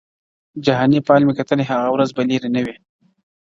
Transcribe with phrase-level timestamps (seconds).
[0.65, 2.73] •جهاني فال مي کتلی هغه ورځ به لیري نه وي-